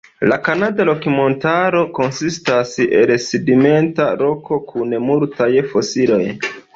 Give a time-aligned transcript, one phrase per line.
[0.29, 6.23] La Kanada Rok-Montaro konsistas el sedimenta roko, kun multaj fosilioj.